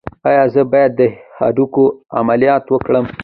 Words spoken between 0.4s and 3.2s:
زه باید د هډوکو عملیات وکړم؟